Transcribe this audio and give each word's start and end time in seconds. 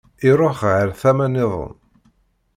Iruḥ 0.27 0.57
ɣer 0.71 0.87
tama 1.01 1.27
nniḍen. 1.27 1.73